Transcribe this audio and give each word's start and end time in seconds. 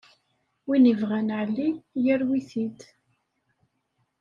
Win 0.67 0.89
ibɣan 0.91 1.29
Aɛli, 1.37 1.69
yarew-it-id! 2.03 2.79